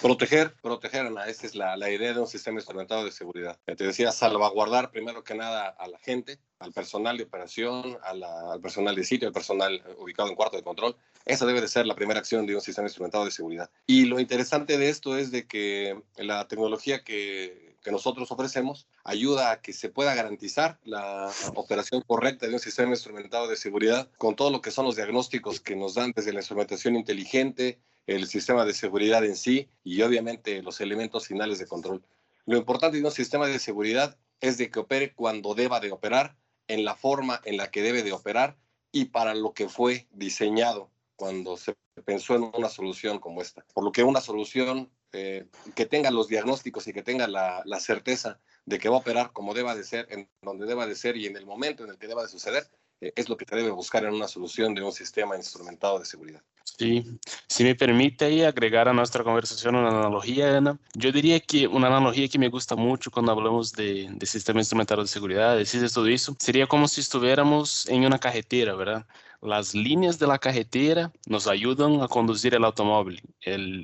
Proteger, 0.00 0.54
proteger, 0.62 1.06
Ana, 1.06 1.26
esa 1.26 1.46
es 1.46 1.54
la, 1.54 1.76
la, 1.76 1.90
idea 1.90 2.14
de 2.14 2.20
un 2.20 2.26
sistema 2.26 2.58
instrumentado 2.58 3.04
de 3.04 3.12
seguridad. 3.12 3.58
Te 3.66 3.84
decía, 3.84 4.12
salvaguardar 4.12 4.90
primero 4.90 5.22
que 5.22 5.34
nada 5.34 5.68
a 5.68 5.88
la 5.88 5.98
gente, 5.98 6.38
al 6.58 6.72
personal 6.72 7.18
de 7.18 7.24
operación, 7.24 7.98
a 8.02 8.10
al 8.52 8.60
personal 8.62 8.96
de 8.96 9.04
sitio, 9.04 9.28
al 9.28 9.34
personal 9.34 9.82
ubicado 9.98 10.30
en 10.30 10.36
cuarto 10.36 10.56
de 10.56 10.62
control. 10.62 10.96
Esa 11.26 11.44
debe 11.44 11.60
de 11.60 11.68
ser 11.68 11.86
la 11.86 11.94
primera 11.94 12.18
acción 12.18 12.46
de 12.46 12.54
un 12.54 12.62
sistema 12.62 12.86
instrumentado 12.86 13.26
de 13.26 13.30
seguridad. 13.30 13.70
Y 13.86 14.06
lo 14.06 14.20
interesante 14.20 14.78
de 14.78 14.88
esto 14.88 15.18
es 15.18 15.30
de 15.30 15.46
que 15.46 16.00
la 16.16 16.48
tecnología 16.48 17.04
que, 17.04 17.76
que 17.82 17.90
nosotros 17.90 18.30
ofrecemos 18.30 18.86
ayuda 19.04 19.50
a 19.50 19.60
que 19.60 19.72
se 19.72 19.88
pueda 19.88 20.14
garantizar 20.14 20.78
la 20.84 21.30
operación 21.54 22.02
correcta 22.06 22.46
de 22.46 22.54
un 22.54 22.60
sistema 22.60 22.90
instrumentado 22.90 23.48
de 23.48 23.56
seguridad 23.56 24.08
con 24.18 24.36
todo 24.36 24.50
lo 24.50 24.60
que 24.60 24.70
son 24.70 24.86
los 24.86 24.96
diagnósticos 24.96 25.60
que 25.60 25.76
nos 25.76 25.94
dan 25.94 26.12
desde 26.14 26.32
la 26.32 26.40
instrumentación 26.40 26.96
inteligente, 26.96 27.80
el 28.16 28.26
sistema 28.26 28.64
de 28.64 28.74
seguridad 28.74 29.24
en 29.24 29.36
sí 29.36 29.68
y 29.84 30.02
obviamente 30.02 30.62
los 30.62 30.80
elementos 30.80 31.28
finales 31.28 31.58
de 31.58 31.66
control. 31.66 32.02
Lo 32.44 32.56
importante 32.56 32.98
de 32.98 33.04
un 33.04 33.12
sistema 33.12 33.46
de 33.46 33.58
seguridad 33.58 34.16
es 34.40 34.58
de 34.58 34.70
que 34.70 34.80
opere 34.80 35.14
cuando 35.14 35.54
deba 35.54 35.78
de 35.78 35.92
operar, 35.92 36.36
en 36.66 36.84
la 36.84 36.94
forma 36.94 37.40
en 37.44 37.56
la 37.56 37.70
que 37.70 37.82
debe 37.82 38.04
de 38.04 38.12
operar 38.12 38.56
y 38.92 39.06
para 39.06 39.34
lo 39.34 39.52
que 39.52 39.68
fue 39.68 40.06
diseñado 40.12 40.90
cuando 41.16 41.56
se 41.56 41.74
pensó 42.04 42.36
en 42.36 42.50
una 42.54 42.68
solución 42.68 43.18
como 43.18 43.42
esta. 43.42 43.64
Por 43.74 43.84
lo 43.84 43.92
que 43.92 44.04
una 44.04 44.20
solución 44.20 44.88
eh, 45.12 45.46
que 45.74 45.86
tenga 45.86 46.10
los 46.10 46.28
diagnósticos 46.28 46.86
y 46.86 46.92
que 46.92 47.02
tenga 47.02 47.26
la, 47.26 47.80
certeza 47.80 48.40
de 48.66 48.78
que 48.78 48.88
va 48.88 48.96
a 48.96 49.00
operar 49.00 49.32
como 49.32 49.52
deba 49.52 49.74
de 49.74 49.82
ser, 49.82 50.06
en 50.10 50.28
donde 50.42 50.66
deba 50.66 50.86
de 50.86 50.94
ser 50.94 51.16
y 51.16 51.26
en 51.26 51.36
el 51.36 51.44
momento 51.44 51.84
en 51.84 51.90
el 51.90 51.98
que 51.98 52.06
deba 52.06 52.22
de 52.22 52.28
suceder, 52.28 52.68
es 53.00 53.28
lo 53.28 53.36
que 53.36 53.44
se 53.44 53.56
debe 53.56 53.70
buscar 53.70 54.04
en 54.04 54.14
una 54.14 54.28
solución 54.28 54.74
de 54.74 54.82
un 54.82 54.92
sistema 54.92 55.36
instrumentado 55.36 55.98
de 55.98 56.04
seguridad. 56.04 56.42
Sí, 56.64 57.04
si 57.46 57.64
me 57.64 57.74
permite 57.74 58.24
ahí 58.24 58.42
agregar 58.42 58.88
a 58.88 58.92
nuestra 58.92 59.24
conversación 59.24 59.74
una 59.74 59.88
analogía, 59.88 60.56
Ana, 60.56 60.78
yo 60.94 61.12
diría 61.12 61.40
que 61.40 61.66
una 61.66 61.88
analogía 61.88 62.28
que 62.28 62.38
me 62.38 62.48
gusta 62.48 62.76
mucho 62.76 63.10
cuando 63.10 63.32
hablamos 63.32 63.72
de, 63.72 64.08
de 64.10 64.26
sistema 64.26 64.60
instrumentado 64.60 65.02
de 65.02 65.08
seguridad, 65.08 65.56
de 65.56 65.88
todo 65.92 66.06
eso, 66.06 66.36
sería 66.38 66.66
como 66.66 66.88
si 66.88 67.00
estuviéramos 67.00 67.86
en 67.88 68.04
una 68.04 68.18
carretera, 68.18 68.74
¿verdad? 68.74 69.06
Las 69.42 69.74
líneas 69.74 70.18
de 70.18 70.26
la 70.26 70.38
carretera 70.38 71.12
nos 71.26 71.46
ayudan 71.46 72.02
a 72.02 72.08
conducir 72.08 72.54
el 72.54 72.64
automóvil 72.64 73.22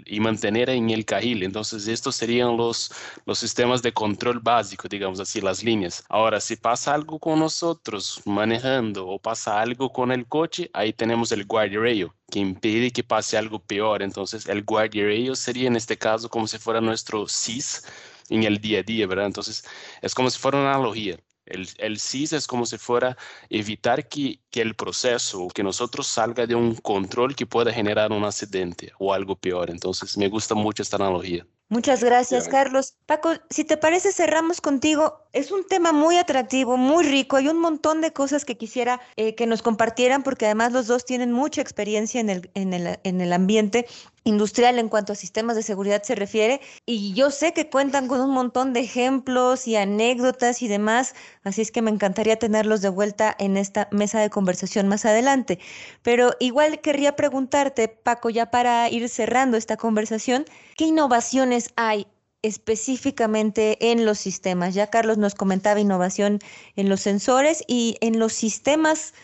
y 0.07 0.21
mantener 0.21 0.71
en 0.71 0.91
el 0.91 1.05
carril. 1.05 1.43
Entonces, 1.43 1.89
estos 1.89 2.17
serían 2.17 2.57
los, 2.57 2.93
los 3.25 3.39
sistemas 3.39 3.83
de 3.83 3.93
control 3.93 4.41
básico, 4.41 4.89
digamos 4.89 5.19
así, 5.21 5.41
las 5.41 5.63
líneas. 5.63 6.05
Ahora, 6.09 6.41
si 6.41 6.57
pasa 6.57 6.95
algo 6.95 7.19
con 7.19 7.39
nosotros 7.39 8.21
manejando 8.27 9.09
o 9.09 9.19
pasa 9.19 9.61
algo 9.61 9.93
con 9.93 10.13
el 10.13 10.27
coche, 10.27 10.71
ahí 10.75 10.93
tenemos 10.93 11.33
el 11.33 11.47
guardrail 11.47 12.11
que 12.31 12.41
impide 12.41 12.91
que 12.91 13.05
pase 13.05 13.39
algo 13.39 13.59
peor. 13.59 14.03
Entonces, 14.03 14.47
el 14.47 14.63
guardrail 14.63 15.37
sería 15.37 15.69
en 15.69 15.77
este 15.77 15.97
caso 15.97 16.29
como 16.29 16.47
si 16.47 16.59
fuera 16.59 16.81
nuestro 16.81 17.27
SIS 17.29 17.83
en 18.29 18.43
el 18.45 18.59
día 18.59 18.81
a 18.81 18.83
día, 18.83 19.07
¿verdad? 19.07 19.27
Entonces, 19.27 19.65
es 20.03 20.15
como 20.15 20.31
si 20.31 20.39
fuera 20.39 20.59
una 20.59 20.75
analogía. 20.75 21.17
El, 21.47 21.69
el 21.79 21.99
CIS 21.99 22.33
es 22.33 22.47
como 22.47 22.67
si 22.67 22.77
fuera 22.79 23.17
evitar 23.49 24.09
que, 24.09 24.41
que, 24.51 24.61
el 24.61 24.75
proceso, 24.75 25.49
que 25.55 25.63
nosotros 25.63 26.07
salga 26.07 26.47
de 26.47 26.55
un 26.55 26.75
control 26.77 27.35
que 27.35 27.47
pueda 27.47 27.73
generar 27.73 28.13
un 28.13 28.25
accidente 28.25 28.93
o 28.99 29.15
algo 29.15 29.37
peor. 29.37 29.71
Entonces, 29.71 30.17
me 30.17 30.29
gusta 30.29 30.55
mucho 30.55 30.83
esta 30.83 30.97
analogía. 30.97 31.47
Muchas 31.69 32.05
gracias, 32.05 32.47
Carlos. 32.47 32.97
Paco, 33.07 33.33
si 33.51 33.65
te 33.65 33.77
parece, 33.77 34.13
cerramos 34.13 34.61
contigo. 34.61 35.26
Es 35.37 35.53
un 35.53 35.67
tema 35.67 35.93
muy 35.93 36.17
atractivo, 36.17 36.79
muy 36.79 37.05
rico. 37.05 37.37
Hay 37.37 37.49
un 37.49 37.61
montón 37.61 38.01
de 38.01 38.11
cosas 38.11 38.47
que 38.47 38.57
quisiera 38.57 39.03
eh, 39.17 39.35
que 39.35 39.47
nos 39.47 39.61
compartieran, 39.61 40.23
porque 40.23 40.47
además 40.47 40.73
los 40.73 40.87
dos 40.87 41.05
tienen 41.05 41.31
mucha 41.31 41.61
experiencia 41.61 42.23
en 42.23 42.31
el, 42.31 42.51
en 42.55 42.73
el, 42.73 42.99
en 43.03 43.21
el 43.21 43.35
ambiente 43.35 43.87
industrial 44.25 44.79
en 44.79 44.89
cuanto 44.89 45.13
a 45.13 45.15
sistemas 45.15 45.55
de 45.55 45.63
seguridad 45.63 46.03
se 46.05 46.15
refiere. 46.15 46.63
Y 46.87 47.13
yo 47.13 47.31
sé 47.31 47.53
que 47.53 47.69
cuentan 47.69 48.09
con 48.09 48.23
un 48.23 48.31
montón 48.31 48.73
de 48.73 48.81
ejemplos 48.81 49.69
y 49.69 49.77
anécdotas 49.77 50.63
y 50.63 50.69
demás, 50.69 51.15
así 51.45 51.61
es 51.61 51.71
que 51.71 51.83
me 51.83 51.91
encantaría 51.91 52.39
tenerlos 52.39 52.81
de 52.81 52.89
vuelta 52.89 53.37
en 53.39 53.59
esta 53.59 53.89
mesa 53.91 54.21
de 54.21 54.31
conversación 54.31 54.89
más 54.89 55.05
adelante. 55.05 55.59
Pero 56.03 56.31
igual 56.41 56.81
querría 56.81 57.15
preguntarte, 57.15 57.89
Paco, 57.89 58.31
ya 58.31 58.51
para 58.51 58.89
ir 58.89 59.07
cerrando 59.11 59.59
esta 59.59 59.77
conversación, 59.77 60.47
¿qué 60.79 60.87
innovaciones 60.87 61.75
hay 61.77 62.07
específicamente 62.43 63.91
en 63.93 64.05
los 64.05 64.19
sistemas? 64.19 64.75
Ya 64.75 64.89
Carlos 64.89 65.19
nos 65.19 65.35
comentaba 65.35 65.81
innovación 65.81 66.39
en 66.77 66.89
los 66.89 67.01
sensores 67.01 67.65
y 67.67 67.97
en 68.01 68.19
los 68.19 68.33
sistemas 68.33 69.15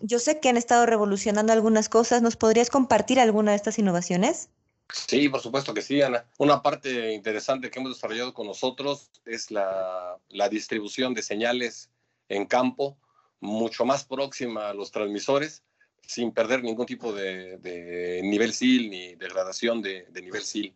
yo 0.00 0.18
sé 0.18 0.40
que 0.40 0.48
han 0.48 0.56
estado 0.56 0.86
revolucionando 0.86 1.52
algunas 1.52 1.88
cosas. 1.88 2.22
¿Nos 2.22 2.36
podrías 2.36 2.70
compartir 2.70 3.20
alguna 3.20 3.52
de 3.52 3.56
estas 3.56 3.78
innovaciones? 3.78 4.50
Sí, 4.92 5.28
por 5.28 5.40
supuesto 5.40 5.74
que 5.74 5.82
sí, 5.82 6.00
Ana. 6.00 6.26
Una 6.38 6.62
parte 6.62 7.12
interesante 7.12 7.70
que 7.70 7.78
hemos 7.78 7.94
desarrollado 7.94 8.32
con 8.32 8.46
nosotros 8.46 9.10
es 9.26 9.50
la, 9.50 10.18
distribución 10.50 11.12
de 11.14 11.22
señales 11.22 11.90
en 12.28 12.46
campo 12.46 12.96
mucho 13.40 13.84
más 13.84 14.04
próxima 14.04 14.70
a 14.70 14.74
los 14.74 14.90
transmisores 14.90 15.62
sin 16.02 16.32
perder 16.32 16.62
ningún 16.62 16.86
tipo 16.86 17.12
de, 17.12 18.20
nivel 18.24 18.54
SIL 18.54 18.88
ni 18.88 19.14
degradación 19.14 19.82
de, 19.82 20.06
nivel 20.22 20.42
SIL. 20.42 20.74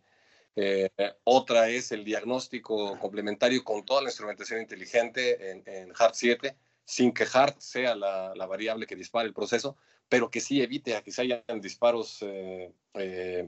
Eh, 0.55 0.89
otra 1.23 1.69
es 1.69 1.91
el 1.91 2.03
diagnóstico 2.03 2.99
complementario 2.99 3.63
con 3.63 3.85
toda 3.85 4.01
la 4.01 4.09
instrumentación 4.09 4.61
inteligente 4.61 5.51
en, 5.51 5.63
en 5.65 5.91
HART 5.97 6.13
7, 6.13 6.55
sin 6.85 7.13
que 7.13 7.25
HART 7.31 7.59
sea 7.59 7.95
la, 7.95 8.45
variable 8.45 8.85
que 8.85 8.95
dispare 8.95 9.27
el 9.27 9.33
proceso, 9.33 9.75
pero 10.09 10.29
que 10.29 10.41
sí 10.41 10.61
evite 10.61 11.01
que 11.01 11.11
se 11.11 11.23
hayan 11.23 11.43
disparos 11.59 12.19
eh, 12.21 12.71
eh, 12.93 13.47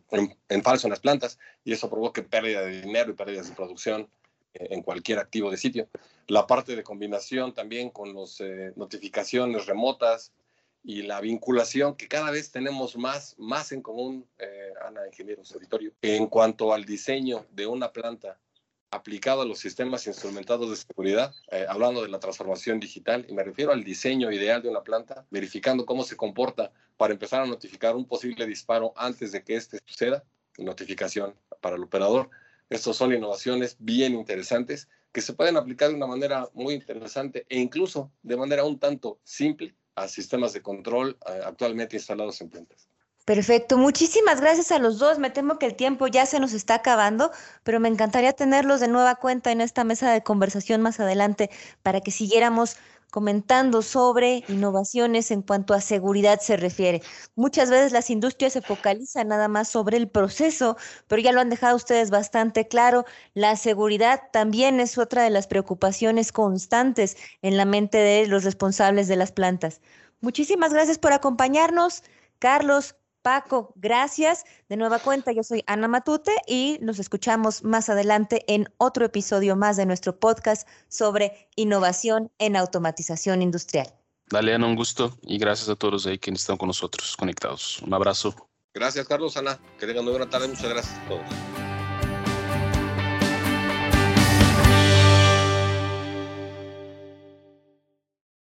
en, 0.50 0.64
falso 0.64 0.88
en 0.88 0.92
las 0.92 1.00
plantas 1.00 1.38
y 1.64 1.74
eso 1.74 1.90
provoque 1.90 2.24
pérdida 2.24 2.62
de 2.62 2.82
dinero 2.82 3.12
y 3.12 3.16
pérdidas 3.16 3.50
de 3.50 3.56
producción 3.56 4.10
en 4.54 4.82
cualquier 4.82 5.20
activo 5.20 5.52
de 5.52 5.58
sitio. 5.58 5.90
La 6.28 6.48
parte 6.48 6.76
de 6.76 6.84
combinación 6.84 7.54
también 7.54 7.90
con 7.90 8.16
las 8.16 8.42
notificaciones 8.78 9.66
remotas, 9.66 10.32
y 10.86 11.02
la 11.02 11.20
vinculación 11.20 11.96
que 11.96 12.08
cada 12.08 12.30
vez 12.30 12.52
tenemos 12.52 12.96
más, 12.96 13.36
más 13.40 13.72
en 13.72 13.82
común, 13.82 14.28
eh, 14.38 14.72
Ana, 14.88 15.08
ingenieros 15.08 15.52
auditorio, 15.52 15.92
en 16.02 16.28
cuanto 16.28 16.74
al 16.74 16.86
diseño 16.86 17.48
de 17.52 17.66
una 17.66 17.92
planta 17.92 18.38
aplicado 18.92 19.42
a 19.42 19.46
los 19.46 19.58
sistemas 19.58 20.06
instrumentados 20.06 20.70
de 20.70 20.76
seguridad, 20.76 21.34
eh, 21.52 21.66
hablando 21.68 22.04
de 22.04 22.10
la 22.10 22.20
transformación 22.20 22.80
digital, 22.80 23.26
y 23.28 23.34
me 23.34 23.44
refiero 23.44 23.72
al 23.72 23.84
diseño 23.84 24.32
ideal 24.32 24.62
de 24.62 24.70
una 24.70 24.84
planta, 24.84 25.26
verificando 25.32 25.88
cómo 25.88 26.04
se 26.04 26.16
comporta 26.16 26.72
para 26.98 27.14
empezar 27.14 27.42
a 27.42 27.48
notificar 27.48 27.96
un 27.96 28.06
posible 28.06 28.46
disparo 28.46 28.94
antes 28.96 29.32
de 29.32 29.44
que 29.44 29.56
éste 29.56 29.80
suceda, 29.86 30.24
notificación 30.60 31.34
para 31.62 31.78
el 31.78 31.84
operador. 31.84 32.30
Estos 32.70 32.96
son 32.96 33.12
innovaciones 33.12 33.76
bien 33.80 34.14
interesantes 34.14 34.88
que 35.12 35.22
se 35.22 35.34
pueden 35.34 35.58
aplicar 35.58 35.90
de 35.90 35.96
una 35.96 36.08
manera 36.08 36.48
muy 36.54 36.76
interesante 36.76 37.46
e 37.50 37.60
incluso 37.60 38.12
de 38.22 38.38
manera 38.38 38.64
un 38.64 38.80
tanto 38.80 39.20
simple 39.24 39.76
a 39.96 40.08
sistemas 40.08 40.54
de 40.54 40.62
control 40.62 41.18
eh, 41.28 41.42
actualmente 41.46 41.96
instalados 41.96 42.42
en 42.42 42.50
plantas. 42.50 42.88
Perfecto, 43.26 43.80
muchísimas 43.80 44.40
gracias 44.40 44.72
a 44.72 44.78
los 44.78 45.00
dos. 45.00 45.18
Me 45.18 45.32
temo 45.32 45.58
que 45.58 45.66
el 45.66 45.76
tiempo 45.76 46.06
ya 46.06 46.28
se 46.28 46.40
nos 46.40 46.54
está 46.54 46.76
acabando, 46.76 47.32
pero 47.64 47.80
me 47.80 47.90
encantaría 47.90 48.34
tenerlos 48.34 48.80
de 48.80 48.88
nueva 48.88 49.16
cuenta 49.16 49.52
en 49.52 49.62
esta 49.62 49.84
mesa 49.84 50.12
de 50.12 50.22
conversación 50.22 50.82
más 50.82 51.00
adelante 51.00 51.50
para 51.82 52.02
que 52.02 52.12
siguiéramos 52.12 52.78
comentando 53.12 53.82
sobre 53.82 54.44
innovaciones 54.48 55.32
en 55.32 55.42
cuanto 55.42 55.74
a 55.74 55.82
seguridad 55.82 56.40
se 56.42 56.58
refiere. 56.58 57.02
Muchas 57.36 57.70
veces 57.70 57.92
las 57.92 58.10
industrias 58.10 58.54
se 58.54 58.62
focalizan 58.62 59.28
nada 59.30 59.48
más 59.48 59.68
sobre 59.70 59.98
el 59.98 60.10
proceso, 60.10 60.78
pero 61.08 61.22
ya 61.22 61.32
lo 61.32 61.42
han 61.42 61.50
dejado 61.50 61.76
ustedes 61.76 62.10
bastante 62.10 62.68
claro. 62.68 63.06
La 63.34 63.56
seguridad 63.56 64.24
también 64.32 64.80
es 64.80 64.98
otra 64.98 65.24
de 65.24 65.30
las 65.30 65.48
preocupaciones 65.48 66.32
constantes 66.32 67.18
en 67.42 67.58
la 67.58 67.66
mente 67.66 67.98
de 67.98 68.28
los 68.28 68.44
responsables 68.44 69.08
de 69.08 69.16
las 69.16 69.32
plantas. 69.32 69.82
Muchísimas 70.22 70.74
gracias 70.74 70.98
por 70.98 71.14
acompañarnos. 71.14 72.04
Carlos, 72.40 72.96
Paco, 73.26 73.74
gracias. 73.76 74.46
De 74.70 74.78
nueva 74.78 75.00
cuenta, 75.00 75.32
yo 75.32 75.42
soy 75.42 75.64
Ana 75.66 75.88
Matute 75.88 76.32
y 76.46 76.78
nos 76.82 77.00
escuchamos 77.00 77.64
más 77.64 77.90
adelante 77.90 78.46
en 78.48 78.70
otro 78.78 79.04
episodio 79.04 79.56
más 79.56 79.78
de 79.78 79.88
nuestro 79.88 80.20
podcast 80.20 80.68
sobre 80.90 81.50
innovación 81.56 82.32
en 82.38 82.56
automatización 82.56 83.42
industrial. 83.42 83.88
Dale, 84.30 84.54
Ana, 84.54 84.68
un 84.68 84.76
gusto 84.76 85.18
y 85.24 85.40
gracias 85.40 85.70
a 85.70 85.76
todos 85.76 86.06
ahí 86.06 86.20
quienes 86.20 86.42
están 86.42 86.58
con 86.58 86.68
nosotros 86.68 87.18
conectados. 87.18 87.82
Un 87.82 87.96
abrazo. 87.96 88.36
Gracias, 88.76 89.08
Carlos, 89.08 89.36
Ana. 89.38 89.60
Que 89.80 89.88
tengan 89.88 90.04
muy 90.04 90.12
buena 90.12 90.30
tarde. 90.30 90.48
Muchas 90.48 90.70
gracias 90.70 90.96
a 90.96 91.08
todos. 91.08 91.65